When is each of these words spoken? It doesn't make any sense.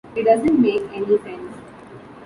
It 0.15 0.23
doesn't 0.23 0.59
make 0.59 0.81
any 0.95 1.15
sense. 1.19 1.55